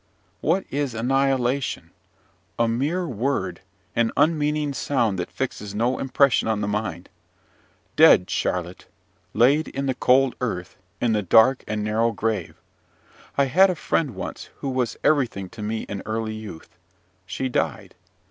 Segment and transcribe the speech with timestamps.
[0.39, 1.91] What is annihilation?
[2.57, 3.59] A mere word,
[3.95, 7.07] an unmeaning sound that fixes no impression on the mind.
[7.95, 8.87] Dead, Charlotte!
[9.35, 12.55] laid in the cold earth, in the dark and narrow grave!
[13.37, 16.75] I had a friend once who was everything to me in early youth.
[17.27, 17.93] She died.